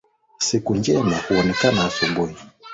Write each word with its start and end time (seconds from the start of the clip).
Siku 0.37 0.75
njema 0.75 1.15
huonekana 1.27 1.85
asubuhi. 1.85 2.35